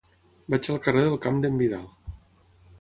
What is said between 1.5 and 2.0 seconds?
Vidal.